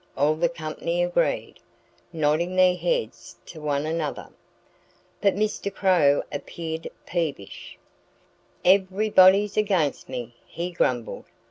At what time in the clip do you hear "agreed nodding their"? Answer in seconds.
1.03-2.75